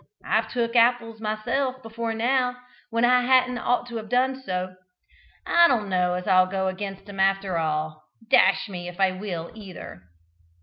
[0.25, 2.55] I've took apples myself, before now,
[2.89, 4.75] when I hadn't ought to have done so.
[5.45, 8.01] I don't know as I'll go against them after all!
[8.27, 10.01] Dash me if I will, either!"